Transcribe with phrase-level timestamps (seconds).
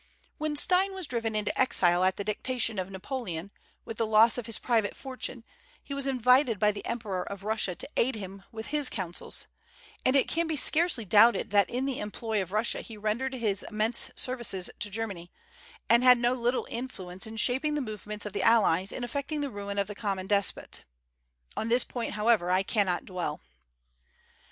[0.39, 3.51] When Stein was driven into exile at the dictation of Napoleon,
[3.85, 5.43] with the loss of his private fortune,
[5.83, 9.45] he was invited by the Emperor of Russia to aid him with his counsels,
[10.03, 14.09] and it can be scarcely doubted that in the employ of Russia he rendered immense
[14.15, 15.31] services to Germany,
[15.87, 19.51] and had no little influence in shaping the movements of the allies in effecting the
[19.51, 20.83] ruin of the common despot.
[21.55, 23.39] On this point, however, I cannot dwell.